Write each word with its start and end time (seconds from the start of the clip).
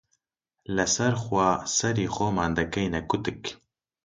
لەسەر 0.75 1.13
خوا، 1.21 1.49
سەری 1.77 2.07
خۆمان 2.15 2.51
دەکەینە 2.59 3.01
کوتک 3.09 3.41